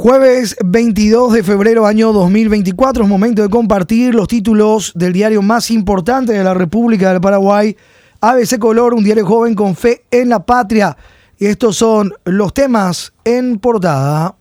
Jueves 0.00 0.56
22 0.64 1.32
de 1.32 1.42
febrero 1.42 1.84
año 1.84 2.12
2024 2.12 3.02
es 3.02 3.10
momento 3.10 3.42
de 3.42 3.48
compartir 3.48 4.14
los 4.14 4.28
títulos 4.28 4.92
del 4.94 5.12
diario 5.12 5.42
más 5.42 5.72
importante 5.72 6.32
de 6.32 6.44
la 6.44 6.54
República 6.54 7.10
del 7.10 7.20
Paraguay, 7.20 7.76
ABC 8.20 8.60
Color, 8.60 8.94
un 8.94 9.02
diario 9.02 9.26
joven 9.26 9.56
con 9.56 9.74
fe 9.74 10.04
en 10.12 10.28
la 10.28 10.46
patria. 10.46 10.96
Y 11.36 11.46
estos 11.46 11.78
son 11.78 12.14
los 12.22 12.54
temas 12.54 13.12
en 13.24 13.58
portada. 13.58 14.36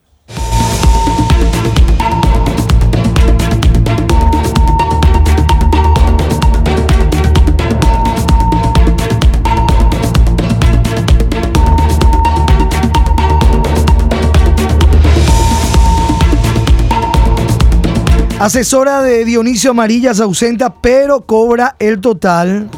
Asesora 18.40 19.02
de 19.02 19.26
Dionisio 19.26 19.72
Amarilla 19.72 20.14
se 20.14 20.22
ausenta, 20.22 20.72
pero 20.76 21.26
cobra 21.26 21.76
el 21.80 22.00
total. 22.00 22.70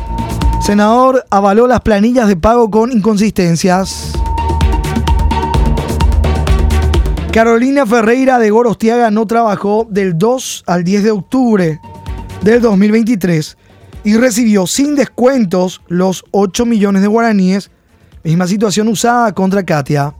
Senador 0.65 1.25
avaló 1.29 1.67
las 1.67 1.81
planillas 1.81 2.29
de 2.29 2.37
pago 2.37 2.71
con 2.71 2.93
inconsistencias. 2.93 4.13
Carolina 7.33 7.85
Ferreira 7.85 8.39
de 8.39 8.49
Gorostiaga 8.49 9.11
no 9.11 9.27
trabajó 9.27 9.85
del 9.89 10.17
2 10.17 10.63
al 10.65 10.85
10 10.85 11.03
de 11.03 11.11
octubre 11.11 11.81
del 12.41 12.61
2023 12.61 13.57
y 14.05 14.15
recibió 14.15 14.65
sin 14.65 14.95
descuentos 14.95 15.81
los 15.89 16.23
8 16.31 16.65
millones 16.65 17.01
de 17.01 17.09
guaraníes, 17.09 17.69
misma 18.23 18.47
situación 18.47 18.87
usada 18.87 19.33
contra 19.33 19.63
Katia. 19.63 20.15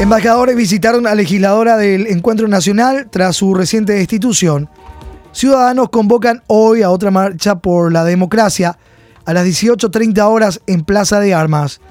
Embajadores 0.00 0.56
visitaron 0.56 1.06
a 1.06 1.14
legisladora 1.14 1.76
del 1.76 2.06
Encuentro 2.06 2.48
Nacional 2.48 3.08
tras 3.10 3.36
su 3.36 3.52
reciente 3.52 3.92
destitución. 3.92 4.70
Ciudadanos 5.30 5.90
convocan 5.90 6.42
hoy 6.46 6.80
a 6.80 6.88
otra 6.88 7.10
marcha 7.10 7.58
por 7.58 7.92
la 7.92 8.02
democracia 8.04 8.78
a 9.26 9.34
las 9.34 9.46
18.30 9.46 10.22
horas 10.22 10.62
en 10.66 10.84
Plaza 10.84 11.20
de 11.20 11.34
Armas. 11.34 11.82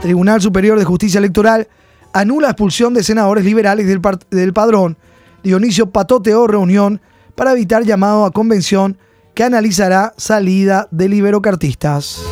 Tribunal 0.00 0.40
Superior 0.40 0.78
de 0.78 0.86
Justicia 0.86 1.18
Electoral 1.18 1.68
anula 2.14 2.48
expulsión 2.48 2.94
de 2.94 3.04
senadores 3.04 3.44
liberales 3.44 3.86
del, 3.86 4.00
del 4.30 4.54
padrón. 4.54 4.96
Dionisio 5.42 5.90
patoteó 5.90 6.46
reunión 6.46 7.02
para 7.34 7.52
evitar 7.52 7.84
llamado 7.84 8.24
a 8.24 8.30
convención 8.30 8.96
que 9.34 9.44
analizará 9.44 10.14
salida 10.16 10.88
de 10.90 11.10
liberocartistas. 11.10 12.22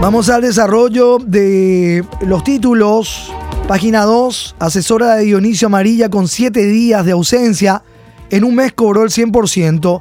Vamos 0.00 0.30
al 0.30 0.40
desarrollo 0.40 1.18
de 1.18 2.02
los 2.22 2.42
títulos. 2.42 3.30
Página 3.68 4.04
2, 4.04 4.56
asesora 4.58 5.14
de 5.16 5.24
Dionisio 5.24 5.66
Amarilla 5.66 6.08
con 6.08 6.26
7 6.26 6.66
días 6.68 7.04
de 7.04 7.12
ausencia. 7.12 7.82
En 8.30 8.44
un 8.44 8.54
mes 8.54 8.72
cobró 8.72 9.02
el 9.02 9.10
100%. 9.10 10.00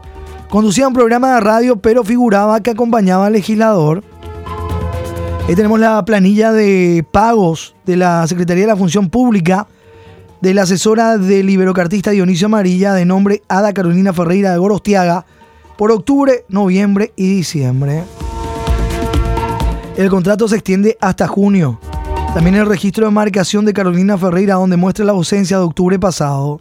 Conducía 0.50 0.88
un 0.88 0.94
programa 0.94 1.34
de 1.34 1.42
radio, 1.42 1.76
pero 1.76 2.06
figuraba 2.06 2.62
que 2.62 2.72
acompañaba 2.72 3.26
al 3.26 3.34
legislador. 3.34 4.02
Ahí 5.50 5.56
tenemos 5.56 5.82
la 5.82 6.04
planilla 6.06 6.54
de 6.54 7.06
pagos 7.12 7.76
de 7.86 7.98
la 7.98 8.26
Secretaría 8.26 8.64
de 8.64 8.72
la 8.72 8.78
Función 8.78 9.10
Pública 9.10 9.68
de 10.40 10.54
la 10.54 10.62
asesora 10.62 11.18
del 11.18 11.46
liberocartista 11.46 12.12
Dionisio 12.12 12.46
Amarilla 12.46 12.94
de 12.94 13.04
nombre 13.04 13.44
Ada 13.50 13.74
Carolina 13.74 14.14
Ferreira 14.14 14.54
de 14.54 14.60
Gorostiaga 14.60 15.26
por 15.78 15.92
octubre, 15.92 16.46
noviembre 16.48 17.12
y 17.18 17.36
diciembre. 17.36 18.04
El 20.00 20.10
contrato 20.10 20.48
se 20.48 20.56
extiende 20.56 20.98
hasta 21.02 21.28
junio. 21.28 21.78
También 22.34 22.56
el 22.56 22.66
registro 22.66 23.04
de 23.04 23.12
marcación 23.12 23.66
de 23.66 23.74
Carolina 23.74 24.18
Ferreira, 24.18 24.54
donde 24.54 24.78
muestra 24.78 25.04
la 25.04 25.12
ausencia 25.12 25.58
de 25.58 25.64
octubre 25.64 26.00
pasado. 26.00 26.58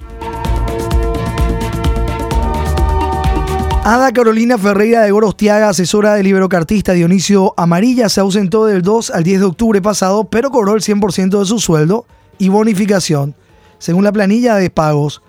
Ada 3.84 4.10
Carolina 4.10 4.58
Ferreira 4.58 5.02
de 5.02 5.12
Gorostiaga, 5.12 5.68
asesora 5.68 6.14
del 6.14 6.24
liberocartista 6.24 6.94
Dionisio 6.94 7.54
Amarilla, 7.56 8.08
se 8.08 8.18
ausentó 8.18 8.66
del 8.66 8.82
2 8.82 9.12
al 9.12 9.22
10 9.22 9.38
de 9.38 9.46
octubre 9.46 9.80
pasado, 9.80 10.24
pero 10.24 10.50
cobró 10.50 10.74
el 10.74 10.80
100% 10.80 11.38
de 11.38 11.46
su 11.46 11.60
sueldo 11.60 12.06
y 12.38 12.48
bonificación, 12.48 13.36
según 13.78 14.02
la 14.02 14.10
planilla 14.10 14.56
de 14.56 14.68
pagos. 14.68 15.22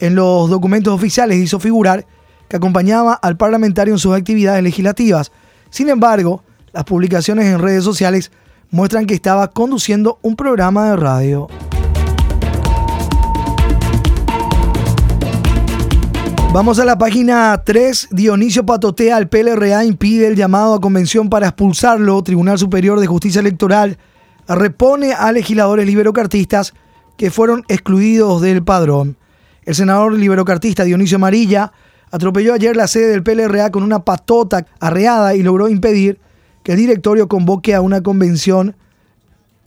En 0.00 0.14
los 0.14 0.50
documentos 0.50 0.92
oficiales 0.92 1.38
hizo 1.38 1.58
figurar 1.58 2.04
que 2.46 2.56
acompañaba 2.56 3.14
al 3.14 3.38
parlamentario 3.38 3.94
en 3.94 3.98
sus 3.98 4.14
actividades 4.14 4.62
legislativas. 4.62 5.32
Sin 5.70 5.88
embargo, 5.88 6.42
las 6.74 6.84
publicaciones 6.84 7.46
en 7.46 7.60
redes 7.60 7.84
sociales 7.84 8.32
muestran 8.70 9.06
que 9.06 9.14
estaba 9.14 9.48
conduciendo 9.52 10.18
un 10.22 10.34
programa 10.34 10.90
de 10.90 10.96
radio. 10.96 11.46
Vamos 16.52 16.80
a 16.80 16.84
la 16.84 16.98
página 16.98 17.62
3. 17.64 18.08
Dionisio 18.10 18.66
Patotea 18.66 19.16
al 19.16 19.28
PLRA 19.28 19.84
impide 19.84 20.26
el 20.26 20.36
llamado 20.36 20.74
a 20.74 20.80
convención 20.80 21.30
para 21.30 21.46
expulsarlo. 21.46 22.22
Tribunal 22.22 22.58
Superior 22.58 22.98
de 22.98 23.06
Justicia 23.06 23.40
Electoral 23.40 23.96
repone 24.48 25.12
a 25.12 25.30
legisladores 25.30 25.86
liberocartistas 25.86 26.74
que 27.16 27.30
fueron 27.30 27.64
excluidos 27.68 28.42
del 28.42 28.64
padrón. 28.64 29.16
El 29.64 29.76
senador 29.76 30.12
liberocartista 30.12 30.82
Dionisio 30.82 31.16
Amarilla 31.16 31.72
atropelló 32.10 32.52
ayer 32.54 32.76
la 32.76 32.88
sede 32.88 33.08
del 33.08 33.22
PLRA 33.22 33.70
con 33.70 33.84
una 33.84 34.00
patota 34.00 34.66
arreada 34.80 35.36
y 35.36 35.42
logró 35.44 35.68
impedir 35.68 36.18
que 36.64 36.72
el 36.72 36.78
directorio 36.78 37.28
convoque 37.28 37.74
a 37.74 37.80
una 37.80 38.02
convención 38.02 38.74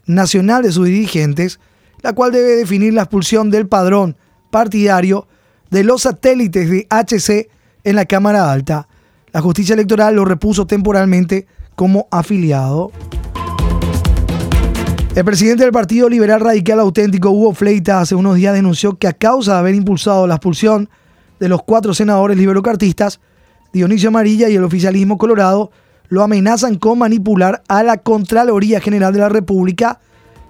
nacional 0.08 0.64
de 0.64 0.72
sus 0.74 0.88
dirigentes, 0.88 1.60
la 2.02 2.14
cual 2.14 2.32
debe 2.34 2.56
definir 2.56 2.94
la 2.94 3.04
expulsión 3.04 3.50
del 3.50 3.68
padrón 3.68 4.18
partidario 4.52 5.28
de 5.70 5.84
los 5.84 6.02
satélites 6.02 6.70
de 6.70 6.88
HC 6.90 7.50
en 7.84 7.96
la 7.96 8.06
Cámara 8.06 8.52
Alta. 8.52 8.88
La 9.32 9.42
justicia 9.42 9.74
electoral 9.74 10.16
lo 10.16 10.26
repuso 10.26 10.66
temporalmente 10.66 11.46
como 11.76 12.08
afiliado. 12.10 12.92
El 15.16 15.26
presidente 15.26 15.64
del 15.64 15.72
Partido 15.72 16.10
Liberal 16.10 16.40
Radical 16.40 16.80
Auténtico, 16.80 17.30
Hugo 17.30 17.54
Fleita, 17.54 18.02
hace 18.02 18.16
unos 18.16 18.36
días 18.36 18.54
denunció 18.54 18.98
que 18.98 19.08
a 19.08 19.14
causa 19.14 19.54
de 19.54 19.60
haber 19.60 19.76
impulsado 19.76 20.26
la 20.26 20.36
expulsión 20.36 20.90
de 21.40 21.50
los 21.50 21.62
cuatro 21.64 21.94
senadores 21.94 22.38
liberocartistas, 22.38 23.20
Dionisio 23.74 24.10
Amarilla 24.10 24.50
y 24.50 24.56
el 24.56 24.64
oficialismo 24.64 25.18
colorado, 25.18 25.72
lo 26.10 26.24
amenazan 26.24 26.76
con 26.76 27.00
manipular 27.00 27.64
a 27.68 27.84
la 27.84 27.98
Contraloría 27.98 28.80
General 28.80 29.14
de 29.14 29.20
la 29.20 29.30
República 29.30 30.00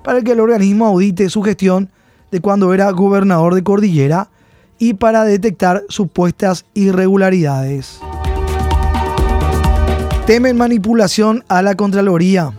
para 0.03 0.22
que 0.22 0.34
el 0.34 0.40
organismo 0.40 0.85
audite 0.85 1.29
su 1.29 1.41
gestión 1.41 1.90
de 2.31 2.41
cuando 2.41 2.73
era 2.73 2.91
gobernador 2.91 3.56
de 3.56 3.63
Cordillera 3.63 4.29
y 4.79 4.94
para 4.94 5.23
detectar 5.23 5.84
supuestas 5.90 6.66
irregularidades. 6.73 8.00
Temen 10.25 10.57
manipulación 10.57 11.44
a 11.47 11.62
la 11.62 11.75
Contraloría. 11.75 12.53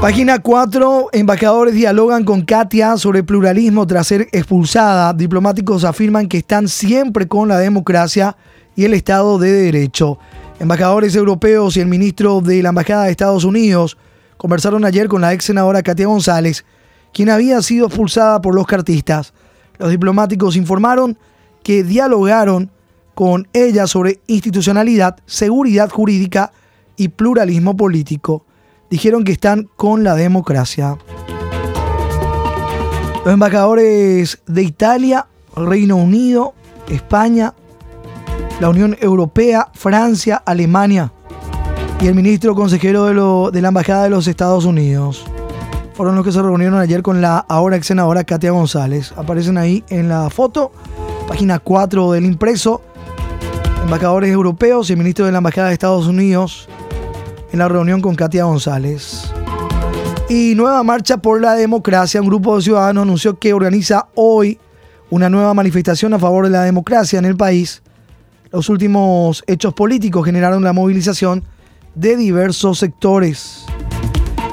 Página 0.00 0.38
4. 0.38 1.08
Embajadores 1.12 1.74
dialogan 1.74 2.22
con 2.22 2.42
Katia 2.42 2.96
sobre 2.98 3.24
pluralismo 3.24 3.84
tras 3.84 4.06
ser 4.06 4.28
expulsada. 4.30 5.12
Diplomáticos 5.12 5.82
afirman 5.82 6.28
que 6.28 6.38
están 6.38 6.68
siempre 6.68 7.26
con 7.26 7.48
la 7.48 7.58
democracia 7.58 8.36
y 8.76 8.84
el 8.84 8.94
Estado 8.94 9.40
de 9.40 9.50
Derecho. 9.50 10.20
Embajadores 10.60 11.16
europeos 11.16 11.76
y 11.76 11.80
el 11.80 11.88
ministro 11.88 12.40
de 12.40 12.62
la 12.62 12.68
Embajada 12.68 13.04
de 13.04 13.10
Estados 13.10 13.42
Unidos 13.42 13.98
conversaron 14.36 14.84
ayer 14.84 15.08
con 15.08 15.20
la 15.20 15.32
ex 15.32 15.46
senadora 15.46 15.82
Katia 15.82 16.06
González, 16.06 16.64
quien 17.12 17.28
había 17.28 17.60
sido 17.60 17.88
expulsada 17.88 18.40
por 18.40 18.54
los 18.54 18.68
cartistas. 18.68 19.34
Los 19.78 19.90
diplomáticos 19.90 20.54
informaron 20.54 21.18
que 21.64 21.82
dialogaron 21.82 22.70
con 23.16 23.48
ella 23.52 23.88
sobre 23.88 24.20
institucionalidad, 24.28 25.16
seguridad 25.26 25.90
jurídica 25.90 26.52
y 26.96 27.08
pluralismo 27.08 27.76
político 27.76 28.44
dijeron 28.90 29.24
que 29.24 29.32
están 29.32 29.68
con 29.76 30.04
la 30.04 30.14
democracia. 30.14 30.96
Los 33.24 33.34
embajadores 33.34 34.40
de 34.46 34.62
Italia, 34.62 35.26
Reino 35.54 35.96
Unido, 35.96 36.54
España, 36.88 37.54
la 38.60 38.70
Unión 38.70 38.96
Europea, 39.00 39.68
Francia, 39.74 40.42
Alemania 40.44 41.12
y 42.00 42.06
el 42.06 42.14
ministro 42.14 42.54
consejero 42.54 43.50
de, 43.50 43.60
la 43.60 43.68
Embajada 43.68 44.04
de 44.04 44.10
los 44.10 44.26
Estados 44.28 44.64
Unidos 44.64 45.24
fueron 45.94 46.14
los 46.14 46.24
que 46.24 46.30
se 46.30 46.40
reunieron 46.40 46.78
ayer 46.78 47.02
con 47.02 47.20
la 47.20 47.38
ahora 47.38 47.76
ex 47.76 47.88
senadora 47.88 48.22
Katia 48.22 48.52
González. 48.52 49.12
Aparecen 49.16 49.58
ahí 49.58 49.82
en 49.88 50.08
la 50.08 50.30
foto, 50.30 50.70
página 51.26 51.58
4 51.58 52.12
del 52.12 52.24
impreso. 52.24 52.82
Embajadores 53.82 54.30
europeos 54.30 54.88
y 54.88 54.92
el 54.92 54.98
ministro 55.00 55.26
de 55.26 55.32
la 55.32 55.38
Embajada 55.38 55.68
de 55.68 55.72
Estados 55.72 56.06
Unidos 56.06 56.68
en 57.52 57.58
la 57.58 57.68
reunión 57.68 58.00
con 58.00 58.14
Katia 58.14 58.44
González. 58.44 59.32
Y 60.28 60.54
Nueva 60.54 60.82
Marcha 60.82 61.16
por 61.16 61.40
la 61.40 61.54
Democracia, 61.54 62.20
un 62.20 62.28
grupo 62.28 62.56
de 62.56 62.62
ciudadanos 62.62 63.02
anunció 63.02 63.38
que 63.38 63.54
organiza 63.54 64.08
hoy 64.14 64.58
una 65.10 65.30
nueva 65.30 65.54
manifestación 65.54 66.12
a 66.12 66.18
favor 66.18 66.44
de 66.44 66.50
la 66.50 66.64
democracia 66.64 67.18
en 67.18 67.24
el 67.24 67.36
país. 67.36 67.82
Los 68.52 68.68
últimos 68.68 69.42
hechos 69.46 69.72
políticos 69.72 70.24
generaron 70.24 70.62
la 70.62 70.74
movilización 70.74 71.44
de 71.94 72.16
diversos 72.16 72.78
sectores. 72.78 73.64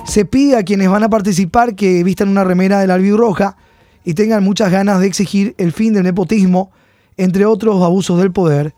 Se 0.06 0.24
pide 0.24 0.58
a 0.58 0.64
quienes 0.64 0.90
van 0.90 1.04
a 1.04 1.10
participar 1.10 1.76
que 1.76 2.04
vistan 2.04 2.30
una 2.30 2.44
remera 2.44 2.80
de 2.80 2.88
la 2.88 2.94
albirroja 2.94 3.58
y 4.06 4.14
tengan 4.14 4.44
muchas 4.44 4.72
ganas 4.72 5.02
de 5.02 5.08
exigir 5.08 5.56
el 5.58 5.74
fin 5.74 5.94
del 5.94 6.04
nepotismo, 6.04 6.72
entre 7.18 7.46
otros 7.46 7.84
abusos 7.84 8.20
del 8.20 8.32
poder. 8.32 8.74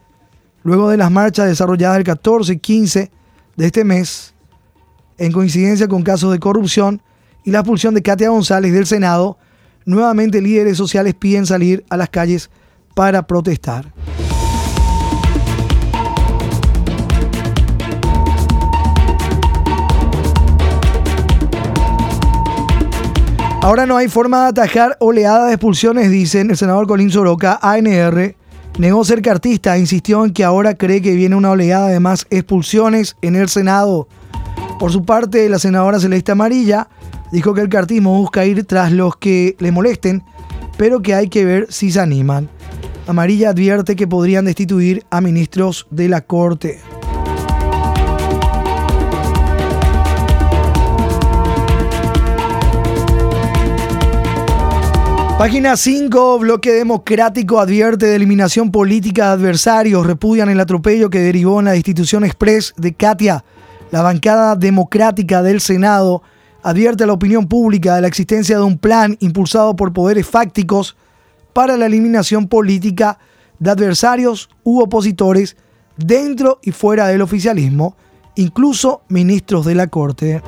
Luego 0.64 0.90
de 0.90 0.98
las 0.98 1.12
marchas 1.12 1.48
desarrolladas 1.48 1.98
el 1.98 2.04
14 2.04 2.54
y 2.54 2.58
15 2.58 3.12
de 3.58 3.66
este 3.66 3.84
mes, 3.84 4.34
en 5.18 5.32
coincidencia 5.32 5.88
con 5.88 6.04
casos 6.04 6.32
de 6.32 6.40
corrupción 6.40 7.02
y 7.44 7.52
la 7.52 7.60
expulsión 7.60 7.96
de 7.96 8.04
Katia 8.04 8.30
González 8.30 8.72
del 8.72 8.86
Senado, 8.86 9.38
nuevamente 9.86 10.42
líderes 10.42 10.78
sociales 10.78 11.16
piden 11.16 11.46
salir 11.46 11.84
a 11.90 11.98
las 11.98 12.10
calles 12.10 12.50
para 12.94 13.26
protestar. 13.26 13.92
Ahora 23.62 23.86
no 23.86 23.98
hay 23.98 24.08
forma 24.08 24.44
de 24.44 24.50
atajar 24.50 24.96
oleada 25.00 25.48
de 25.48 25.54
expulsiones, 25.54 26.12
dicen 26.12 26.52
el 26.52 26.58
senador 26.58 26.88
Colín 26.88 27.10
Soroca, 27.10 27.60
ANR. 27.62 28.36
Negó 28.78 29.04
ser 29.04 29.24
cartista, 29.24 29.80
insistió 29.80 30.24
en 30.24 30.34
que 30.34 30.44
ahora 30.44 30.76
cree 30.76 31.02
que 31.02 31.16
viene 31.16 31.36
una 31.36 31.50
oleada 31.50 31.88
de 31.88 32.00
más 32.00 32.28
expulsiones 32.30 33.18
en 33.24 33.36
el 33.36 33.50
Senado. 33.50 34.08
Por 34.78 34.92
su 34.92 35.04
parte, 35.04 35.50
la 35.50 35.58
senadora 35.58 36.00
Celeste 36.00 36.32
Amarilla 36.32 36.88
dijo 37.32 37.56
que 37.56 37.62
el 37.62 37.70
cartismo 37.70 38.16
busca 38.16 38.46
ir 38.46 38.66
tras 38.66 38.92
los 38.92 39.16
que 39.18 39.56
le 39.58 39.72
molesten, 39.72 40.24
pero 40.78 41.02
que 41.02 41.16
hay 41.16 41.28
que 41.28 41.44
ver 41.44 41.66
si 41.72 41.92
se 41.92 42.00
animan. 42.00 42.50
Amarilla 43.08 43.50
advierte 43.50 43.96
que 43.96 44.06
podrían 44.06 44.46
destituir 44.46 45.04
a 45.10 45.22
ministros 45.22 45.88
de 45.90 46.10
la 46.10 46.22
Corte. 46.22 46.80
Página 55.38 55.78
5, 55.78 56.40
Bloque 56.40 56.74
Democrático 56.74 57.60
advierte 57.60 58.08
de 58.08 58.16
eliminación 58.16 58.72
política 58.72 59.28
de 59.28 59.34
adversarios, 59.34 60.08
repudian 60.08 60.50
el 60.50 60.60
atropello 60.60 61.12
que 61.12 61.20
derivó 61.20 61.60
en 61.60 61.66
la 61.66 61.74
destitución 61.74 62.26
express 62.26 62.74
de 62.76 62.96
Katia. 62.96 63.46
La 63.92 64.02
bancada 64.02 64.56
democrática 64.56 65.44
del 65.44 65.62
Senado 65.62 66.24
advierte 66.64 67.04
a 67.04 67.08
la 67.08 67.14
opinión 67.14 67.48
pública 67.48 67.94
de 67.94 68.02
la 68.02 68.08
existencia 68.08 68.58
de 68.58 68.64
un 68.64 68.80
plan 68.80 69.16
impulsado 69.20 69.76
por 69.76 69.94
poderes 69.94 70.26
fácticos 70.26 70.98
para 71.54 71.78
la 71.78 71.86
eliminación 71.86 72.48
política 72.48 73.20
de 73.60 73.70
adversarios 73.70 74.50
u 74.64 74.82
opositores 74.82 75.56
dentro 75.98 76.58
y 76.64 76.72
fuera 76.72 77.10
del 77.10 77.22
oficialismo, 77.22 77.96
incluso 78.36 79.04
ministros 79.08 79.68
de 79.68 79.76
la 79.76 79.86
Corte. 79.86 80.42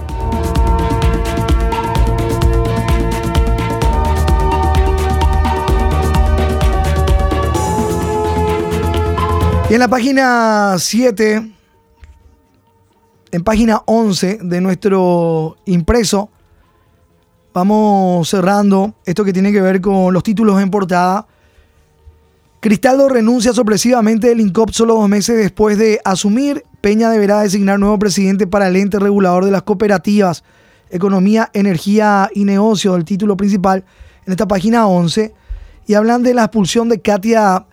Y 9.69 9.73
en 9.75 9.79
la 9.79 9.87
página 9.87 10.75
7, 10.79 11.51
en 13.31 13.43
página 13.43 13.83
11 13.85 14.39
de 14.41 14.61
nuestro 14.61 15.57
impreso, 15.65 16.31
vamos 17.53 18.27
cerrando 18.27 18.95
esto 19.05 19.23
que 19.23 19.31
tiene 19.31 19.51
que 19.51 19.61
ver 19.61 19.79
con 19.79 20.11
los 20.11 20.23
títulos 20.23 20.59
en 20.59 20.71
portada. 20.71 21.27
Cristaldo 22.61 23.09
renuncia 23.09 23.53
sorpresivamente 23.53 24.29
del 24.29 24.41
INCOP 24.41 24.71
solo 24.71 24.95
dos 24.95 25.07
meses 25.07 25.37
después 25.37 25.77
de 25.77 26.01
asumir. 26.03 26.63
Peña 26.81 27.11
deberá 27.11 27.41
designar 27.41 27.79
nuevo 27.79 27.99
presidente 27.99 28.47
para 28.47 28.69
el 28.69 28.75
ente 28.75 28.97
regulador 28.97 29.45
de 29.45 29.51
las 29.51 29.61
cooperativas, 29.61 30.43
economía, 30.89 31.51
energía 31.53 32.31
y 32.33 32.43
negocio, 32.43 32.95
el 32.95 33.05
título 33.05 33.37
principal 33.37 33.85
en 34.25 34.33
esta 34.33 34.47
página 34.47 34.87
11. 34.87 35.31
Y 35.85 35.93
hablan 35.93 36.23
de 36.23 36.33
la 36.33 36.45
expulsión 36.45 36.89
de 36.89 37.01
Katia 37.01 37.67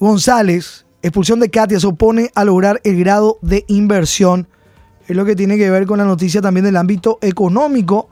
González, 0.00 0.83
expulsión 1.04 1.38
de 1.38 1.50
Katia 1.50 1.78
se 1.78 1.86
opone 1.86 2.30
a 2.34 2.44
lograr 2.44 2.80
el 2.82 2.98
grado 2.98 3.38
de 3.42 3.64
inversión. 3.68 4.48
Es 5.06 5.14
lo 5.14 5.26
que 5.26 5.36
tiene 5.36 5.58
que 5.58 5.68
ver 5.68 5.84
con 5.84 5.98
la 5.98 6.04
noticia 6.06 6.40
también 6.40 6.64
del 6.64 6.78
ámbito 6.78 7.18
económico 7.20 8.08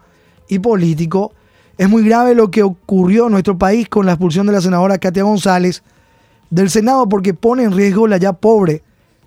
y 0.46 0.58
político. 0.58 1.32
Es 1.78 1.88
muy 1.88 2.04
grave 2.04 2.34
lo 2.34 2.50
que 2.50 2.62
ocurrió 2.62 3.26
en 3.26 3.32
nuestro 3.32 3.56
país 3.56 3.88
con 3.88 4.04
la 4.04 4.12
expulsión 4.12 4.46
de 4.46 4.52
la 4.52 4.60
senadora 4.60 4.98
Katia 4.98 5.22
González 5.22 5.82
del 6.50 6.68
Senado 6.68 7.08
porque 7.08 7.32
pone 7.32 7.62
en 7.62 7.72
riesgo 7.72 8.06
la 8.06 8.18
ya 8.18 8.34
pobre 8.34 8.82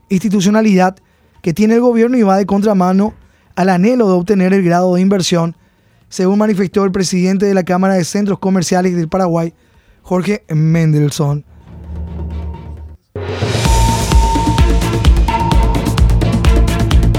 institucionalidad 0.09 0.97
que 1.41 1.53
tiene 1.53 1.73
el 1.73 1.81
gobierno 1.81 2.17
y 2.17 2.21
va 2.21 2.37
de 2.37 2.45
contramano 2.45 3.15
al 3.55 3.69
anhelo 3.69 4.07
de 4.07 4.13
obtener 4.13 4.53
el 4.53 4.63
grado 4.63 4.93
de 4.93 5.01
inversión, 5.01 5.55
según 6.07 6.37
manifestó 6.37 6.83
el 6.83 6.91
presidente 6.91 7.47
de 7.47 7.55
la 7.55 7.63
Cámara 7.63 7.95
de 7.95 8.03
Centros 8.03 8.37
Comerciales 8.37 8.95
del 8.95 9.09
Paraguay, 9.09 9.55
Jorge 10.03 10.43
Mendelssohn. 10.49 11.45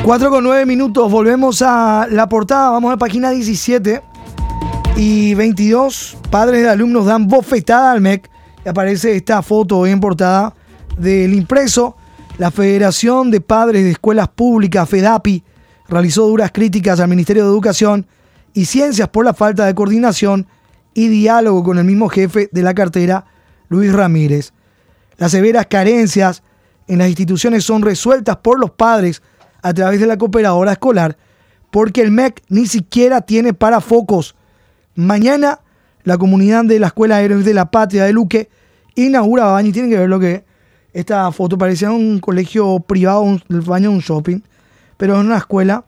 4 0.06 0.31
con 0.31 0.44
9 0.44 0.67
minutos, 0.67 1.11
volvemos 1.11 1.62
a 1.62 2.06
la 2.08 2.29
portada, 2.29 2.70
vamos 2.70 2.93
a 2.93 2.97
página 2.97 3.31
17 3.31 4.00
y 4.97 5.35
22. 5.35 6.17
Padres 6.31 6.62
de 6.62 6.69
alumnos 6.69 7.06
dan 7.06 7.26
bofetada 7.26 7.91
al 7.91 8.00
MEC 8.00 8.31
aparece 8.64 9.17
esta 9.17 9.43
foto 9.43 9.85
en 9.85 9.99
portada 9.99 10.55
del 10.97 11.35
impreso. 11.35 11.97
La 12.38 12.53
Federación 12.53 13.32
de 13.32 13.41
Padres 13.41 13.82
de 13.82 13.91
Escuelas 13.91 14.29
Públicas, 14.29 14.88
FEDAPI, 14.88 15.43
realizó 15.88 16.29
duras 16.29 16.53
críticas 16.53 17.00
al 17.00 17.08
Ministerio 17.08 17.43
de 17.43 17.50
Educación 17.50 18.06
y 18.55 18.67
Ciencias 18.67 19.08
por 19.08 19.25
la 19.25 19.35
falta 19.35 19.67
de 19.67 19.75
coordinación 19.75 20.47
y 20.94 21.08
diálogo 21.08 21.64
con 21.64 21.79
el 21.79 21.85
mismo 21.85 22.08
jefe 22.08 22.49
de 22.53 22.62
la 22.62 22.75
cartera, 22.75 23.25
Luis 23.69 23.93
Ramírez. 23.93 24.53
Las 25.19 25.32
severas 25.32 25.67
carencias 25.67 26.44
en 26.87 26.99
las 26.99 27.08
instituciones 27.08 27.64
son 27.64 27.82
resueltas 27.82 28.37
por 28.37 28.61
los 28.61 28.70
padres 28.70 29.20
a 29.67 29.75
través 29.75 29.99
de 29.99 30.07
la 30.07 30.17
cooperadora 30.17 30.71
escolar, 30.71 31.17
porque 31.73 32.01
el 32.01 32.13
MEC 32.13 32.41
ni 32.49 32.67
siquiera 32.67 33.23
tiene 33.23 33.53
para 33.53 33.81
focos. 33.81 34.37
Mañana 34.95 35.59
la 36.05 36.17
comunidad 36.19 36.65
de 36.67 36.79
la 36.79 36.87
Escuela 36.87 37.21
Héroes 37.21 37.45
de 37.45 37.53
la 37.53 37.69
Patria 37.73 38.05
de 38.05 38.13
Luque 38.13 38.49
inaugura 38.95 39.47
baño 39.47 39.71
y 39.71 39.73
tienen 39.73 39.91
que 39.91 39.99
ver 39.99 40.09
lo 40.09 40.21
que 40.21 40.45
esta 40.93 41.32
foto 41.32 41.58
parecía 41.58 41.91
un 41.91 42.20
colegio 42.20 42.79
privado, 42.79 43.23
un, 43.23 43.43
el 43.49 43.61
baño 43.63 43.91
de 43.91 43.96
un 43.96 44.03
shopping, 44.03 44.39
pero 44.96 45.19
es 45.19 45.25
una 45.25 45.39
escuela, 45.39 45.85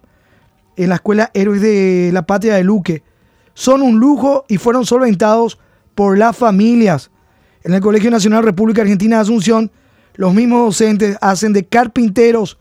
en 0.76 0.88
la 0.88 0.97
Escuela 0.97 1.30
Héroes 1.32 1.62
de 1.62 2.11
la 2.12 2.26
Patria 2.26 2.56
de 2.56 2.64
Luque. 2.64 3.04
Son 3.54 3.80
un 3.80 4.00
lujo 4.00 4.44
y 4.49 4.56
fueron 4.56 4.87
solventados 4.87 5.61
por 5.94 6.18
las 6.18 6.37
familias. 6.37 7.12
En 7.62 7.75
el 7.75 7.80
Colegio 7.80 8.11
Nacional 8.11 8.42
República 8.42 8.82
Argentina 8.82 9.16
de 9.16 9.23
Asunción, 9.23 9.70
los 10.14 10.35
mismos 10.35 10.64
docentes 10.64 11.16
hacen 11.20 11.52
de 11.52 11.64
carpinteros 11.64 12.58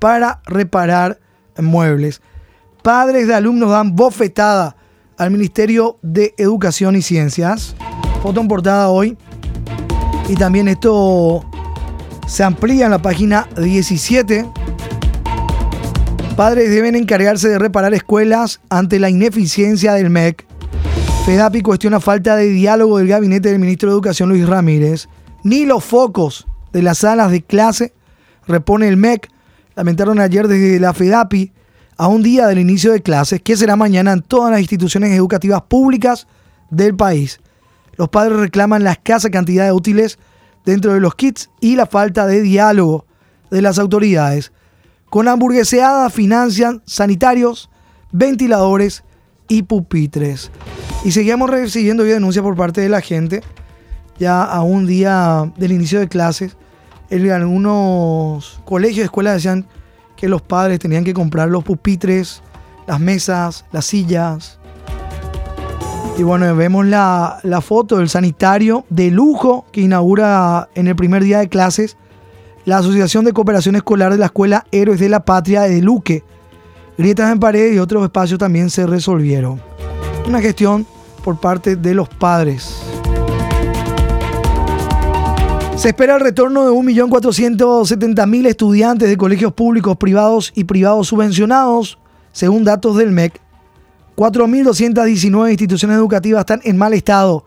para 0.00 0.40
reparar 0.46 1.20
muebles. 1.56 2.20
Padres 2.82 3.28
de 3.28 3.34
alumnos 3.34 3.70
dan 3.70 3.94
bofetada 3.94 4.74
al 5.16 5.30
Ministerio 5.30 5.98
de 6.02 6.34
Educación 6.38 6.96
y 6.96 7.02
Ciencias. 7.02 7.76
Foto 8.22 8.40
en 8.40 8.48
portada 8.48 8.88
hoy. 8.88 9.16
Y 10.28 10.34
también 10.34 10.66
esto 10.66 11.44
se 12.26 12.42
amplía 12.42 12.86
en 12.86 12.90
la 12.90 13.02
página 13.02 13.46
17. 13.56 14.46
Padres 16.36 16.70
deben 16.70 16.96
encargarse 16.96 17.48
de 17.48 17.58
reparar 17.58 17.92
escuelas 17.92 18.60
ante 18.70 18.98
la 18.98 19.10
ineficiencia 19.10 19.92
del 19.92 20.08
MEC. 20.08 20.46
FEDAPI 21.26 21.60
cuestiona 21.60 22.00
falta 22.00 22.34
de 22.36 22.48
diálogo 22.48 22.96
del 22.96 23.08
gabinete 23.08 23.50
del 23.50 23.58
ministro 23.58 23.90
de 23.90 23.94
Educación 23.94 24.30
Luis 24.30 24.48
Ramírez. 24.48 25.08
Ni 25.44 25.66
los 25.66 25.84
focos 25.84 26.46
de 26.72 26.82
las 26.82 26.98
salas 26.98 27.30
de 27.30 27.42
clase 27.42 27.92
repone 28.46 28.88
el 28.88 28.96
MEC 28.96 29.28
lamentaron 29.80 30.20
ayer 30.20 30.46
desde 30.46 30.78
la 30.78 30.92
FEDAPI 30.92 31.54
a 31.96 32.06
un 32.06 32.22
día 32.22 32.46
del 32.46 32.58
inicio 32.58 32.92
de 32.92 33.00
clases, 33.00 33.40
que 33.40 33.56
será 33.56 33.76
mañana 33.76 34.12
en 34.12 34.20
todas 34.20 34.50
las 34.50 34.60
instituciones 34.60 35.10
educativas 35.12 35.62
públicas 35.62 36.26
del 36.68 36.94
país. 36.94 37.40
Los 37.96 38.10
padres 38.10 38.38
reclaman 38.38 38.84
la 38.84 38.92
escasa 38.92 39.30
cantidad 39.30 39.64
de 39.64 39.72
útiles 39.72 40.18
dentro 40.66 40.92
de 40.92 41.00
los 41.00 41.14
kits 41.14 41.48
y 41.62 41.76
la 41.76 41.86
falta 41.86 42.26
de 42.26 42.42
diálogo 42.42 43.06
de 43.50 43.62
las 43.62 43.78
autoridades. 43.78 44.52
Con 45.08 45.28
hamburgueseada 45.28 46.10
financian 46.10 46.82
sanitarios, 46.84 47.70
ventiladores 48.12 49.02
y 49.48 49.62
pupitres. 49.62 50.50
Y 51.06 51.12
seguimos 51.12 51.48
recibiendo 51.48 52.04
denuncias 52.04 52.42
por 52.42 52.54
parte 52.54 52.82
de 52.82 52.90
la 52.90 53.00
gente, 53.00 53.42
ya 54.18 54.42
a 54.42 54.60
un 54.60 54.86
día 54.86 55.50
del 55.56 55.72
inicio 55.72 56.00
de 56.00 56.08
clases, 56.08 56.58
en 57.10 57.30
algunos 57.30 58.60
colegios, 58.64 59.04
escuelas 59.04 59.34
decían 59.34 59.66
que 60.16 60.28
los 60.28 60.42
padres 60.42 60.78
tenían 60.78 61.04
que 61.04 61.14
comprar 61.14 61.48
los 61.48 61.64
pupitres, 61.64 62.42
las 62.86 63.00
mesas, 63.00 63.64
las 63.72 63.86
sillas. 63.86 64.58
Y 66.18 66.22
bueno, 66.22 66.54
vemos 66.54 66.86
la, 66.86 67.38
la 67.42 67.60
foto 67.60 67.98
del 67.98 68.08
sanitario 68.08 68.84
de 68.90 69.10
lujo 69.10 69.66
que 69.72 69.80
inaugura 69.80 70.68
en 70.74 70.88
el 70.88 70.96
primer 70.96 71.24
día 71.24 71.38
de 71.38 71.48
clases 71.48 71.96
la 72.64 72.78
Asociación 72.78 73.24
de 73.24 73.32
Cooperación 73.32 73.76
Escolar 73.76 74.12
de 74.12 74.18
la 74.18 74.26
Escuela 74.26 74.66
Héroes 74.70 75.00
de 75.00 75.08
la 75.08 75.24
Patria 75.24 75.62
de 75.62 75.80
Luque. 75.80 76.22
Grietas 76.98 77.32
en 77.32 77.40
pared 77.40 77.72
y 77.72 77.78
otros 77.78 78.04
espacios 78.04 78.38
también 78.38 78.68
se 78.68 78.86
resolvieron. 78.86 79.60
Una 80.28 80.40
gestión 80.40 80.86
por 81.24 81.40
parte 81.40 81.76
de 81.76 81.94
los 81.94 82.08
padres. 82.08 82.99
Se 85.80 85.88
espera 85.88 86.16
el 86.16 86.20
retorno 86.20 86.66
de 86.66 86.72
1.470.000 86.72 88.46
estudiantes 88.48 89.08
de 89.08 89.16
colegios 89.16 89.54
públicos, 89.54 89.96
privados 89.96 90.52
y 90.54 90.64
privados 90.64 91.08
subvencionados, 91.08 91.98
según 92.32 92.64
datos 92.64 92.98
del 92.98 93.12
MEC. 93.12 93.40
4.219 94.14 95.48
instituciones 95.48 95.96
educativas 95.96 96.40
están 96.40 96.60
en 96.64 96.76
mal 96.76 96.92
estado, 96.92 97.46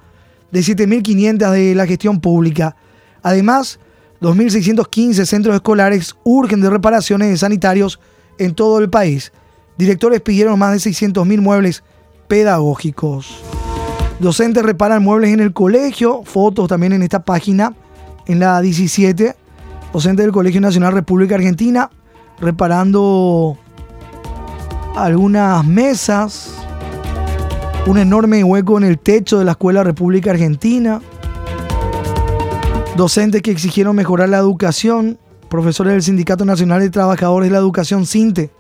de 0.52 0.62
7.500 0.62 1.52
de 1.52 1.76
la 1.76 1.86
gestión 1.86 2.20
pública. 2.20 2.76
Además, 3.22 3.80
2.615 4.20 5.26
centros 5.26 5.54
escolares 5.54 6.16
urgen 6.24 6.60
de 6.60 6.72
reparaciones 6.72 7.30
de 7.30 7.38
sanitarios 7.38 8.00
en 8.40 8.56
todo 8.56 8.80
el 8.80 8.90
país. 8.90 9.32
Directores 9.78 10.22
pidieron 10.22 10.58
más 10.58 10.72
de 10.72 10.90
600.000 10.90 11.40
muebles 11.40 11.84
pedagógicos. 12.28 13.44
Docentes 14.18 14.64
reparan 14.64 15.04
muebles 15.04 15.32
en 15.32 15.40
el 15.40 15.54
colegio, 15.54 16.24
fotos 16.24 16.68
también 16.68 16.94
en 16.94 17.04
esta 17.04 17.24
página, 17.24 17.76
en 18.28 18.40
la 18.40 18.62
17. 18.62 19.36
Docente 19.92 20.24
del 20.24 20.32
Colegio 20.32 20.60
Nacional 20.60 20.94
República 20.94 21.36
Argentina, 21.36 21.90
reparando 22.40 23.58
algunas 24.96 25.66
mesas, 25.66 26.54
un 27.86 27.98
enorme 27.98 28.44
hueco 28.44 28.78
en 28.78 28.86
el 28.86 28.98
techo 28.98 29.38
de 29.40 29.46
la 29.46 29.52
Escuela 29.52 29.84
República 29.84 30.32
Argentina, 30.32 31.02
docentes 32.96 33.42
que 33.42 33.52
exigieron 33.52 33.96
mejorar 33.96 34.30
la 34.30 34.38
educación, 34.38 35.20
profesores 35.50 35.94
del 35.94 36.04
Sindicato 36.04 36.46
Nacional 36.46 36.82
de 36.82 36.90
Trabajadores 36.90 37.50
de 37.50 37.54
la 37.54 37.60
Educación, 37.60 38.06
CINTE, 38.06 38.52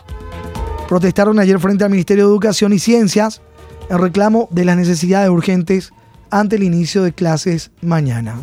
protestaron 0.87 1.39
ayer 1.39 1.59
frente 1.59 1.83
al 1.83 1.89
Ministerio 1.89 2.25
de 2.25 2.31
Educación 2.31 2.73
y 2.73 2.79
Ciencias 2.79 3.41
en 3.89 3.97
reclamo 3.97 4.47
de 4.51 4.65
las 4.65 4.77
necesidades 4.77 5.29
urgentes 5.29 5.91
ante 6.29 6.55
el 6.55 6.63
inicio 6.63 7.03
de 7.03 7.13
clases 7.13 7.71
mañana. 7.81 8.35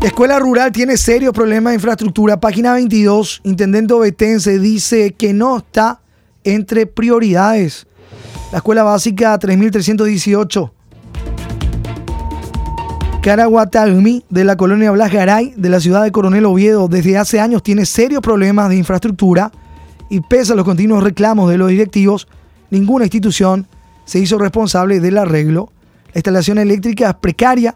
Escuela 0.00 0.38
Rural 0.38 0.70
tiene 0.70 0.96
serios 0.96 1.32
problemas 1.32 1.72
de 1.72 1.74
infraestructura. 1.74 2.38
Página 2.38 2.72
22, 2.74 3.40
Intendente 3.42 3.94
Obetense 3.94 4.60
dice 4.60 5.12
que 5.12 5.32
no 5.32 5.56
está 5.56 6.00
entre 6.44 6.86
prioridades. 6.86 7.88
La 8.52 8.58
escuela 8.58 8.84
básica 8.84 9.36
3318. 9.36 10.72
Caraguatalmi, 13.20 14.24
de 14.30 14.44
la 14.44 14.56
colonia 14.56 14.92
Blas 14.92 15.12
Garay, 15.12 15.52
de 15.56 15.68
la 15.68 15.80
ciudad 15.80 16.04
de 16.04 16.12
Coronel 16.12 16.46
Oviedo, 16.46 16.86
desde 16.86 17.18
hace 17.18 17.40
años 17.40 17.64
tiene 17.64 17.84
serios 17.84 18.22
problemas 18.22 18.68
de 18.68 18.76
infraestructura 18.76 19.50
y 20.08 20.20
pese 20.20 20.52
a 20.52 20.56
los 20.56 20.64
continuos 20.64 21.02
reclamos 21.02 21.50
de 21.50 21.58
los 21.58 21.70
directivos, 21.70 22.28
ninguna 22.70 23.06
institución 23.06 23.66
se 24.04 24.20
hizo 24.20 24.38
responsable 24.38 25.00
del 25.00 25.18
arreglo. 25.18 25.72
La 26.14 26.20
instalación 26.20 26.58
eléctrica 26.58 27.10
es 27.10 27.16
precaria 27.16 27.74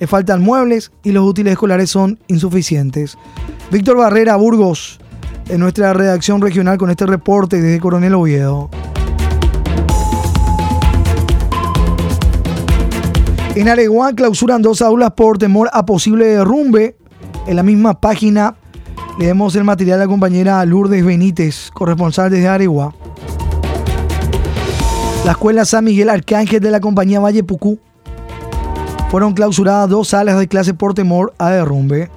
le 0.00 0.06
faltan 0.06 0.40
muebles 0.40 0.90
y 1.04 1.12
los 1.12 1.24
útiles 1.24 1.52
escolares 1.52 1.90
son 1.90 2.18
insuficientes. 2.26 3.18
Víctor 3.70 3.98
Barrera, 3.98 4.34
Burgos, 4.36 4.98
en 5.48 5.60
nuestra 5.60 5.92
redacción 5.92 6.40
regional 6.40 6.78
con 6.78 6.90
este 6.90 7.04
reporte 7.04 7.60
desde 7.60 7.78
Coronel 7.80 8.14
Oviedo. 8.14 8.70
En 13.54 13.68
Areguán 13.68 14.14
clausuran 14.14 14.62
dos 14.62 14.80
aulas 14.80 15.10
por 15.12 15.36
temor 15.36 15.68
a 15.72 15.84
posible 15.84 16.26
derrumbe. 16.26 16.96
En 17.46 17.56
la 17.56 17.62
misma 17.62 18.00
página 18.00 18.54
leemos 19.18 19.54
el 19.54 19.64
material 19.64 19.98
de 19.98 20.06
la 20.06 20.08
compañera 20.08 20.64
Lourdes 20.64 21.04
Benítez, 21.04 21.70
corresponsal 21.74 22.30
desde 22.30 22.48
Areguá. 22.48 22.94
La 25.26 25.32
escuela 25.32 25.66
San 25.66 25.84
Miguel 25.84 26.08
Arcángel 26.08 26.60
de 26.60 26.70
la 26.70 26.80
compañía 26.80 27.20
Valle 27.20 27.44
Pucú 27.44 27.78
fueron 29.10 29.34
clausuradas 29.34 29.90
dos 29.90 30.08
salas 30.08 30.38
de 30.38 30.46
clase 30.46 30.72
por 30.72 30.94
temor 30.94 31.34
a 31.38 31.50
derrumbe. 31.50 32.10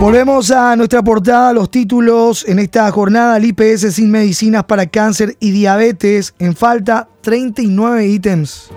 Volvemos 0.00 0.50
a 0.50 0.74
nuestra 0.76 1.02
portada, 1.02 1.52
los 1.52 1.70
títulos 1.70 2.48
en 2.48 2.58
esta 2.58 2.90
jornada, 2.90 3.36
el 3.36 3.44
IPS 3.44 3.94
sin 3.94 4.10
medicinas 4.10 4.64
para 4.64 4.86
cáncer 4.86 5.36
y 5.40 5.50
diabetes, 5.50 6.34
en 6.38 6.56
falta 6.56 7.06
39 7.20 8.06
ítems 8.06 8.70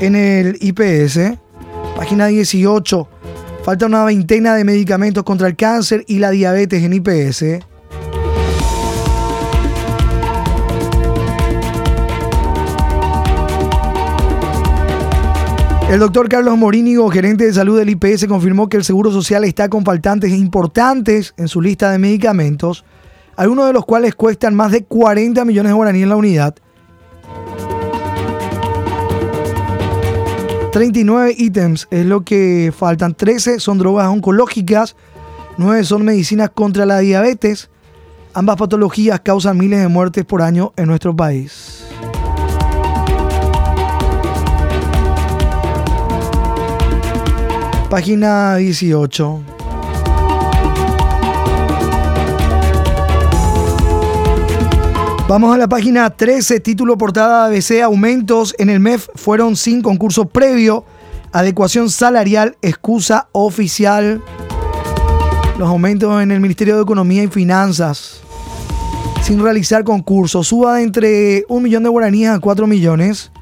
en 0.00 0.16
el 0.16 0.58
IPS. 0.60 1.38
Página 1.96 2.26
18, 2.26 3.08
falta 3.62 3.86
una 3.86 4.04
veintena 4.04 4.56
de 4.56 4.64
medicamentos 4.64 5.22
contra 5.22 5.46
el 5.46 5.54
cáncer 5.54 6.04
y 6.08 6.18
la 6.18 6.30
diabetes 6.30 6.82
en 6.82 6.92
IPS. 6.92 7.44
El 15.90 16.00
doctor 16.00 16.28
Carlos 16.28 16.58
Morínigo, 16.58 17.08
gerente 17.08 17.46
de 17.46 17.52
salud 17.54 17.78
del 17.78 17.88
IPS, 17.88 18.26
confirmó 18.26 18.68
que 18.68 18.76
el 18.76 18.84
Seguro 18.84 19.10
Social 19.10 19.44
está 19.44 19.70
con 19.70 19.86
faltantes 19.86 20.30
importantes 20.32 21.32
en 21.38 21.48
su 21.48 21.62
lista 21.62 21.90
de 21.90 21.98
medicamentos, 21.98 22.84
algunos 23.36 23.66
de 23.68 23.72
los 23.72 23.86
cuales 23.86 24.14
cuestan 24.14 24.54
más 24.54 24.70
de 24.70 24.84
40 24.84 25.46
millones 25.46 25.70
de 25.70 25.74
guaraníes 25.74 26.02
en 26.02 26.08
la 26.10 26.16
unidad. 26.16 26.54
39 30.72 31.34
ítems 31.38 31.88
es 31.90 32.04
lo 32.04 32.20
que 32.20 32.70
faltan. 32.76 33.14
13 33.14 33.58
son 33.58 33.78
drogas 33.78 34.08
oncológicas, 34.08 34.94
9 35.56 35.84
son 35.84 36.04
medicinas 36.04 36.50
contra 36.50 36.84
la 36.84 36.98
diabetes. 36.98 37.70
Ambas 38.34 38.56
patologías 38.56 39.20
causan 39.20 39.56
miles 39.56 39.80
de 39.80 39.88
muertes 39.88 40.26
por 40.26 40.42
año 40.42 40.74
en 40.76 40.86
nuestro 40.86 41.16
país. 41.16 41.87
Página 47.90 48.56
18. 48.56 49.40
Vamos 55.26 55.54
a 55.54 55.56
la 55.56 55.68
página 55.68 56.10
13, 56.10 56.60
título 56.60 56.98
portada 56.98 57.46
ABC, 57.46 57.80
aumentos 57.82 58.54
en 58.58 58.68
el 58.68 58.80
MEF 58.80 59.08
fueron 59.14 59.56
sin 59.56 59.80
concurso 59.80 60.26
previo, 60.26 60.84
adecuación 61.32 61.88
salarial, 61.88 62.58
excusa 62.60 63.28
oficial. 63.32 64.22
Los 65.58 65.70
aumentos 65.70 66.22
en 66.22 66.30
el 66.30 66.40
Ministerio 66.40 66.76
de 66.76 66.82
Economía 66.82 67.22
y 67.22 67.28
Finanzas, 67.28 68.20
sin 69.22 69.42
realizar 69.42 69.82
concurso, 69.82 70.44
suba 70.44 70.74
de 70.74 70.82
entre 70.82 71.44
un 71.48 71.62
millón 71.62 71.84
de 71.84 71.88
guaraníes 71.88 72.32
a 72.32 72.38
4 72.38 72.66
millones. 72.66 73.32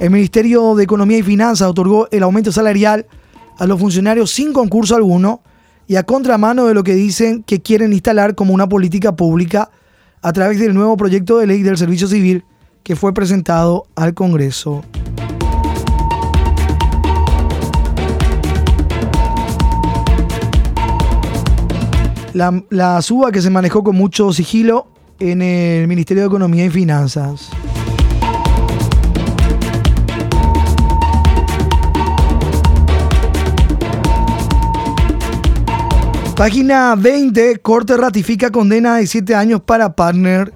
El 0.00 0.08
Ministerio 0.08 0.74
de 0.76 0.84
Economía 0.84 1.18
y 1.18 1.22
Finanzas 1.22 1.68
otorgó 1.68 2.08
el 2.10 2.22
aumento 2.22 2.52
salarial 2.52 3.06
a 3.58 3.66
los 3.66 3.78
funcionarios 3.78 4.30
sin 4.30 4.52
concurso 4.52 4.96
alguno 4.96 5.42
y 5.86 5.96
a 5.96 6.04
contramano 6.04 6.66
de 6.66 6.74
lo 6.74 6.82
que 6.82 6.94
dicen 6.94 7.42
que 7.42 7.60
quieren 7.60 7.92
instalar 7.92 8.34
como 8.34 8.54
una 8.54 8.68
política 8.68 9.14
pública 9.14 9.70
a 10.22 10.32
través 10.32 10.58
del 10.58 10.74
nuevo 10.74 10.96
proyecto 10.96 11.38
de 11.38 11.46
ley 11.46 11.62
del 11.62 11.76
servicio 11.76 12.06
civil 12.06 12.44
que 12.82 12.96
fue 12.96 13.12
presentado 13.12 13.86
al 13.94 14.14
Congreso. 14.14 14.84
La, 22.32 22.64
la 22.70 23.02
suba 23.02 23.30
que 23.30 23.42
se 23.42 23.50
manejó 23.50 23.84
con 23.84 23.94
mucho 23.94 24.32
sigilo 24.32 24.88
en 25.18 25.42
el 25.42 25.86
Ministerio 25.86 26.22
de 26.22 26.28
Economía 26.28 26.64
y 26.64 26.70
Finanzas. 26.70 27.50
Página 36.42 36.96
20, 36.96 37.60
Corte 37.60 37.96
ratifica 37.96 38.50
condena 38.50 38.96
de 38.96 39.06
7 39.06 39.32
años 39.36 39.60
para 39.60 39.94
partner. 39.94 40.52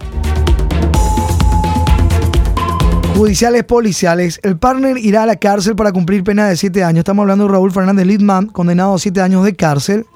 Judiciales 3.17 3.63
policiales. 3.63 4.41
El 4.43 4.59
partner 4.59 4.99
irá 4.99 5.23
a 5.23 5.27
la 5.27 5.37
cárcel 5.37 5.77
para 5.77 5.93
cumplir 5.93 6.25
pena 6.25 6.49
de 6.49 6.57
7 6.57 6.83
años. 6.83 6.99
Estamos 6.99 7.23
hablando 7.23 7.45
de 7.45 7.53
Raúl 7.53 7.71
Fernández 7.71 8.05
Lidman, 8.05 8.49
condenado 8.49 8.95
a 8.95 8.99
7 8.99 9.21
años 9.21 9.45
de 9.45 9.55
cárcel 9.55 10.07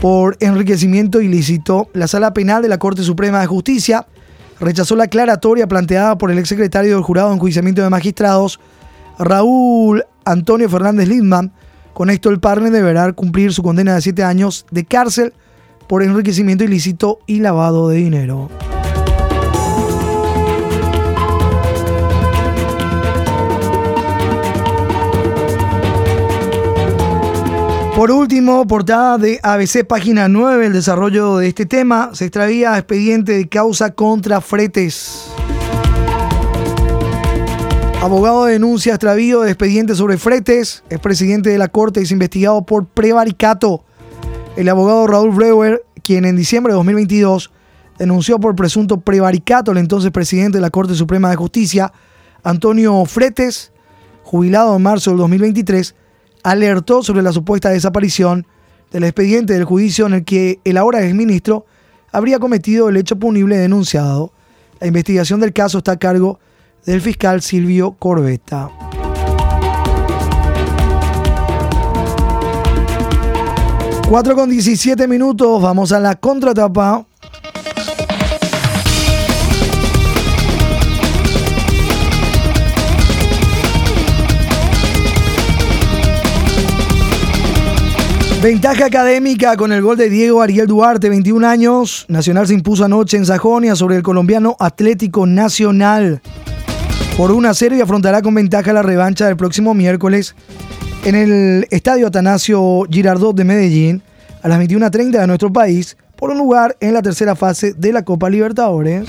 por 0.00 0.38
enriquecimiento 0.40 1.20
ilícito. 1.20 1.90
La 1.92 2.08
Sala 2.08 2.32
Penal 2.32 2.62
de 2.62 2.68
la 2.68 2.78
Corte 2.78 3.02
Suprema 3.02 3.40
de 3.40 3.46
Justicia 3.46 4.06
rechazó 4.60 4.96
la 4.96 5.04
aclaratoria 5.04 5.68
planteada 5.68 6.16
por 6.16 6.30
el 6.30 6.38
exsecretario 6.38 6.94
del 6.94 7.04
Jurado 7.04 7.28
de 7.28 7.34
Enjuiciamiento 7.34 7.82
de 7.82 7.90
Magistrados, 7.90 8.58
Raúl 9.18 10.04
Antonio 10.24 10.70
Fernández 10.70 11.06
Lidman, 11.06 11.52
con 11.94 12.10
esto 12.10 12.28
el 12.28 12.40
partner 12.40 12.72
deberá 12.72 13.12
cumplir 13.12 13.52
su 13.52 13.62
condena 13.62 13.94
de 13.94 14.02
7 14.02 14.24
años 14.24 14.66
de 14.70 14.84
cárcel 14.84 15.32
por 15.86 16.02
enriquecimiento 16.02 16.64
ilícito 16.64 17.20
y 17.26 17.40
lavado 17.40 17.88
de 17.88 17.96
dinero. 17.96 18.50
Por 27.96 28.10
último, 28.10 28.66
portada 28.66 29.18
de 29.18 29.38
ABC, 29.40 29.86
página 29.86 30.26
9, 30.26 30.66
el 30.66 30.72
desarrollo 30.72 31.36
de 31.36 31.46
este 31.46 31.64
tema. 31.64 32.10
Se 32.12 32.24
extraía 32.24 32.76
expediente 32.76 33.32
de 33.32 33.48
causa 33.48 33.92
contra 33.92 34.40
fretes. 34.40 35.30
Abogado 38.04 38.44
denuncia 38.44 38.92
extravío 38.92 39.40
de 39.40 39.50
expediente 39.50 39.94
sobre 39.94 40.18
fretes. 40.18 40.84
Es 40.90 40.98
presidente 41.00 41.48
de 41.48 41.56
la 41.56 41.68
Corte 41.68 42.00
y 42.00 42.02
es 42.02 42.10
investigado 42.10 42.60
por 42.60 42.84
prevaricato. 42.84 43.82
El 44.56 44.68
abogado 44.68 45.06
Raúl 45.06 45.30
Breuer, 45.30 45.86
quien 46.02 46.26
en 46.26 46.36
diciembre 46.36 46.74
de 46.74 46.76
2022 46.76 47.50
denunció 47.96 48.38
por 48.38 48.56
presunto 48.56 49.00
prevaricato 49.00 49.70
al 49.70 49.78
entonces 49.78 50.10
presidente 50.10 50.58
de 50.58 50.60
la 50.60 50.68
Corte 50.68 50.94
Suprema 50.94 51.30
de 51.30 51.36
Justicia, 51.36 51.94
Antonio 52.42 53.02
Fretes, 53.06 53.72
jubilado 54.22 54.76
en 54.76 54.82
marzo 54.82 55.10
del 55.12 55.20
2023, 55.20 55.94
alertó 56.42 57.02
sobre 57.02 57.22
la 57.22 57.32
supuesta 57.32 57.70
desaparición 57.70 58.46
del 58.90 59.04
expediente 59.04 59.54
del 59.54 59.64
juicio 59.64 60.04
en 60.04 60.12
el 60.12 60.24
que 60.26 60.60
el 60.64 60.76
ahora 60.76 61.02
exministro 61.02 61.64
habría 62.12 62.38
cometido 62.38 62.90
el 62.90 62.98
hecho 62.98 63.16
punible 63.16 63.56
denunciado. 63.56 64.30
La 64.78 64.88
investigación 64.88 65.40
del 65.40 65.54
caso 65.54 65.78
está 65.78 65.92
a 65.92 65.98
cargo 65.98 66.38
del 66.86 67.00
fiscal 67.00 67.42
Silvio 67.42 67.92
Corbetta. 67.92 68.70
Cuatro 74.08 74.34
con 74.34 74.50
17 74.50 75.08
minutos, 75.08 75.62
vamos 75.62 75.90
a 75.92 75.98
la 75.98 76.14
contratapa. 76.14 77.06
Ventaja 88.44 88.84
académica 88.84 89.56
con 89.56 89.72
el 89.72 89.80
gol 89.80 89.96
de 89.96 90.10
Diego 90.10 90.42
Ariel 90.42 90.66
Duarte, 90.66 91.08
21 91.08 91.48
años. 91.48 92.04
Nacional 92.08 92.46
se 92.46 92.52
impuso 92.52 92.84
anoche 92.84 93.16
en 93.16 93.24
Sajonia 93.24 93.74
sobre 93.74 93.96
el 93.96 94.02
colombiano 94.02 94.54
Atlético 94.60 95.26
Nacional. 95.26 96.20
Por 97.16 97.30
una 97.30 97.54
serie 97.54 97.82
afrontará 97.82 98.22
con 98.22 98.34
ventaja 98.34 98.72
la 98.72 98.82
revancha 98.82 99.26
del 99.26 99.36
próximo 99.36 99.72
miércoles 99.72 100.34
en 101.04 101.14
el 101.14 101.66
Estadio 101.70 102.08
Atanasio 102.08 102.82
Girardot 102.90 103.36
de 103.36 103.44
Medellín 103.44 104.02
a 104.42 104.48
las 104.48 104.60
21.30 104.60 105.20
de 105.20 105.26
nuestro 105.26 105.52
país 105.52 105.96
por 106.16 106.30
un 106.30 106.38
lugar 106.38 106.76
en 106.80 106.92
la 106.92 107.02
tercera 107.02 107.36
fase 107.36 107.72
de 107.74 107.92
la 107.92 108.04
Copa 108.04 108.28
Libertadores. 108.30 109.08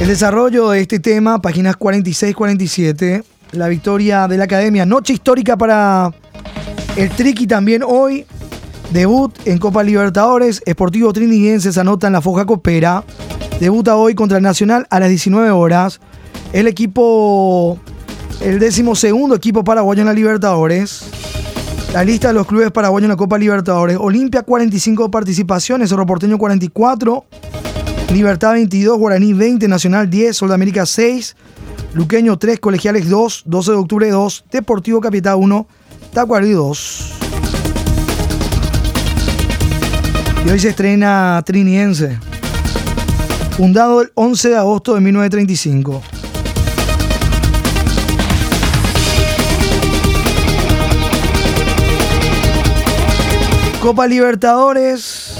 El 0.00 0.08
desarrollo 0.08 0.70
de 0.70 0.80
este 0.80 0.98
tema, 0.98 1.40
páginas 1.40 1.76
46-47 1.76 3.24
la 3.52 3.68
victoria 3.68 4.28
de 4.28 4.36
la 4.36 4.44
Academia. 4.44 4.86
Noche 4.86 5.12
histórica 5.12 5.56
para 5.56 6.12
el 6.96 7.10
Triqui 7.10 7.46
también 7.46 7.82
hoy. 7.84 8.26
Debut 8.90 9.32
en 9.44 9.58
Copa 9.58 9.82
Libertadores. 9.82 10.62
Esportivo 10.66 11.12
Triniguense 11.12 11.72
se 11.72 11.80
anota 11.80 12.06
en 12.06 12.12
la 12.12 12.20
Foja 12.20 12.46
Copera. 12.46 13.04
Debuta 13.60 13.96
hoy 13.96 14.14
contra 14.14 14.36
el 14.38 14.42
Nacional 14.42 14.86
a 14.90 15.00
las 15.00 15.08
19 15.08 15.50
horas. 15.50 16.00
El 16.52 16.66
equipo, 16.66 17.78
el 18.40 18.58
décimo 18.58 18.94
segundo 18.94 19.34
equipo 19.34 19.64
paraguayo 19.64 20.02
en 20.02 20.06
la 20.06 20.12
Libertadores. 20.12 21.04
La 21.92 22.04
lista 22.04 22.28
de 22.28 22.34
los 22.34 22.46
clubes 22.46 22.70
paraguayos 22.70 23.04
en 23.04 23.10
la 23.10 23.16
Copa 23.16 23.38
Libertadores. 23.38 23.96
Olimpia 23.98 24.42
45 24.42 25.10
participaciones, 25.10 25.88
Cerro 25.88 26.04
Porteño 26.04 26.36
44, 26.36 27.24
Libertad 28.12 28.52
22, 28.52 28.98
Guaraní 28.98 29.32
20, 29.32 29.66
Nacional 29.66 30.10
10, 30.10 30.36
Sol 30.36 30.48
de 30.48 30.54
América 30.54 30.84
6, 30.84 31.36
Luqueño 31.94 32.38
3, 32.38 32.60
Colegiales 32.60 33.08
2, 33.08 33.44
12 33.46 33.70
de 33.70 33.76
octubre 33.78 34.10
2, 34.10 34.44
Deportivo 34.52 35.00
Capital 35.00 35.36
1, 35.36 35.66
Tacuarí 36.12 36.52
2. 36.52 37.15
Y 40.46 40.48
hoy 40.48 40.60
se 40.60 40.68
estrena 40.68 41.42
Triniense, 41.44 42.20
fundado 43.56 44.02
el 44.02 44.12
11 44.14 44.50
de 44.50 44.56
agosto 44.56 44.94
de 44.94 45.00
1935. 45.00 46.00
Copa 53.82 54.06
Libertadores, 54.06 55.34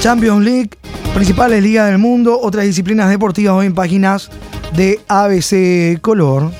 Champions 0.00 0.44
League, 0.44 0.70
principales 1.14 1.62
ligas 1.62 1.88
del 1.88 1.98
mundo, 1.98 2.40
otras 2.40 2.64
disciplinas 2.64 3.08
deportivas 3.08 3.54
hoy 3.54 3.66
en 3.66 3.74
páginas 3.76 4.32
de 4.74 4.98
ABC 5.06 6.00
Color. 6.00 6.50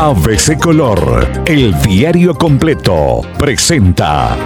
ABC 0.00 0.56
Color, 0.60 1.42
el 1.44 1.74
diario 1.82 2.32
completo, 2.32 3.22
presenta 3.36 4.36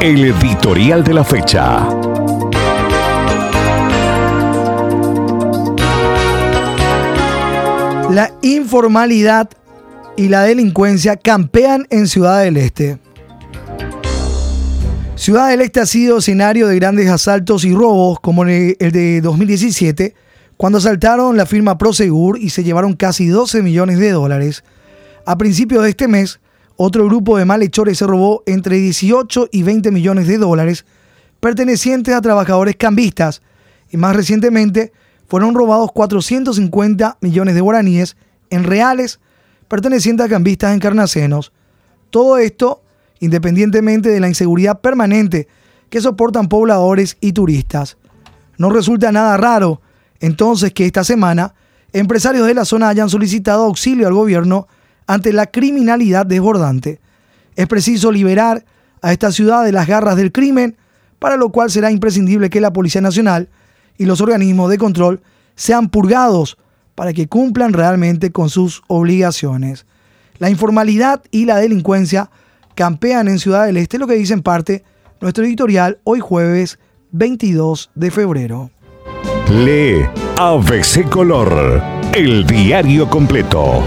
el 0.00 0.24
editorial 0.24 1.02
de 1.02 1.14
la 1.14 1.24
fecha. 1.24 1.84
La 8.08 8.32
informalidad 8.42 9.50
y 10.16 10.28
la 10.28 10.44
delincuencia 10.44 11.16
campean 11.16 11.88
en 11.90 12.06
Ciudad 12.06 12.44
del 12.44 12.56
Este. 12.56 13.00
Ciudad 15.16 15.48
del 15.48 15.62
Este 15.62 15.80
ha 15.80 15.86
sido 15.86 16.18
escenario 16.18 16.68
de 16.68 16.76
grandes 16.76 17.08
asaltos 17.08 17.64
y 17.64 17.74
robos 17.74 18.20
como 18.20 18.44
el 18.44 18.76
de 18.78 19.20
2017, 19.20 20.14
cuando 20.56 20.78
asaltaron 20.78 21.36
la 21.36 21.46
firma 21.46 21.78
Prosegur 21.78 22.38
y 22.38 22.50
se 22.50 22.62
llevaron 22.62 22.94
casi 22.94 23.26
12 23.26 23.60
millones 23.62 23.98
de 23.98 24.12
dólares. 24.12 24.62
A 25.30 25.38
principios 25.38 25.84
de 25.84 25.90
este 25.90 26.08
mes, 26.08 26.40
otro 26.74 27.04
grupo 27.04 27.38
de 27.38 27.44
malhechores 27.44 27.98
se 27.98 28.04
robó 28.04 28.42
entre 28.46 28.78
18 28.78 29.50
y 29.52 29.62
20 29.62 29.92
millones 29.92 30.26
de 30.26 30.38
dólares 30.38 30.84
pertenecientes 31.38 32.12
a 32.12 32.20
trabajadores 32.20 32.74
cambistas 32.74 33.40
y 33.92 33.96
más 33.96 34.16
recientemente 34.16 34.92
fueron 35.28 35.54
robados 35.54 35.92
450 35.92 37.18
millones 37.20 37.54
de 37.54 37.60
guaraníes 37.60 38.16
en 38.50 38.64
reales 38.64 39.20
pertenecientes 39.68 40.26
a 40.26 40.28
cambistas 40.28 40.74
encarnacenos. 40.74 41.52
Todo 42.10 42.36
esto 42.36 42.82
independientemente 43.20 44.08
de 44.08 44.18
la 44.18 44.26
inseguridad 44.26 44.80
permanente 44.80 45.46
que 45.90 46.00
soportan 46.00 46.48
pobladores 46.48 47.18
y 47.20 47.34
turistas. 47.34 47.98
No 48.58 48.68
resulta 48.70 49.12
nada 49.12 49.36
raro, 49.36 49.80
entonces, 50.18 50.72
que 50.72 50.86
esta 50.86 51.04
semana 51.04 51.54
empresarios 51.92 52.48
de 52.48 52.54
la 52.54 52.64
zona 52.64 52.88
hayan 52.88 53.08
solicitado 53.08 53.62
auxilio 53.62 54.08
al 54.08 54.14
gobierno 54.14 54.66
ante 55.10 55.32
la 55.32 55.46
criminalidad 55.46 56.24
desbordante. 56.24 57.00
Es 57.56 57.66
preciso 57.66 58.12
liberar 58.12 58.64
a 59.02 59.10
esta 59.10 59.32
ciudad 59.32 59.64
de 59.64 59.72
las 59.72 59.88
garras 59.88 60.14
del 60.14 60.30
crimen, 60.30 60.76
para 61.18 61.36
lo 61.36 61.50
cual 61.50 61.68
será 61.68 61.90
imprescindible 61.90 62.48
que 62.48 62.60
la 62.60 62.72
Policía 62.72 63.00
Nacional 63.00 63.48
y 63.98 64.04
los 64.04 64.20
organismos 64.20 64.70
de 64.70 64.78
control 64.78 65.20
sean 65.56 65.88
purgados 65.88 66.58
para 66.94 67.12
que 67.12 67.26
cumplan 67.26 67.72
realmente 67.72 68.30
con 68.30 68.50
sus 68.50 68.84
obligaciones. 68.86 69.84
La 70.38 70.48
informalidad 70.48 71.24
y 71.32 71.44
la 71.44 71.56
delincuencia 71.56 72.30
campean 72.76 73.26
en 73.26 73.40
Ciudad 73.40 73.66
del 73.66 73.78
Este, 73.78 73.98
lo 73.98 74.06
que 74.06 74.14
dice 74.14 74.34
en 74.34 74.42
parte 74.42 74.84
nuestro 75.20 75.44
editorial 75.44 75.98
hoy 76.04 76.20
jueves 76.20 76.78
22 77.10 77.90
de 77.96 78.10
febrero. 78.12 78.70
Lee 79.50 80.06
ABC 80.38 81.10
Color, 81.10 81.82
el 82.14 82.46
diario 82.46 83.10
completo. 83.10 83.82